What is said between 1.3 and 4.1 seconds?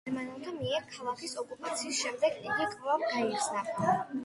ოკუპაციის შემდეგ იგი კვლავ გაიხსნა.